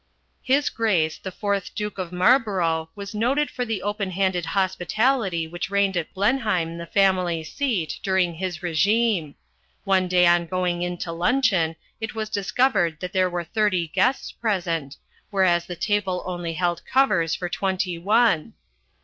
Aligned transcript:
"His 0.41 0.71
Grace 0.71 1.19
the 1.19 1.31
Fourth 1.31 1.75
Duke 1.75 1.99
of 1.99 2.11
Marlborough 2.11 2.89
was 2.95 3.13
noted 3.13 3.51
for 3.51 3.65
the 3.65 3.83
open 3.83 4.09
handed 4.09 4.47
hospitality 4.47 5.47
which 5.47 5.69
reigned 5.69 5.95
at 5.95 6.11
Blenheim, 6.15 6.79
the 6.79 6.87
family 6.87 7.43
seat, 7.43 7.99
during 8.01 8.33
his 8.33 8.63
regime. 8.63 9.35
One 9.83 10.07
day 10.07 10.25
on 10.25 10.47
going 10.47 10.81
in 10.81 10.97
to 11.05 11.11
luncheon 11.11 11.75
it 11.99 12.15
was 12.15 12.31
discovered 12.31 12.99
that 12.99 13.13
there 13.13 13.29
were 13.29 13.43
thirty 13.43 13.89
guests 13.89 14.31
present, 14.31 14.97
whereas 15.29 15.67
the 15.67 15.75
table 15.75 16.23
only 16.25 16.53
held 16.53 16.83
covers 16.83 17.35
for 17.35 17.47
twenty 17.47 17.99
one. 17.99 18.53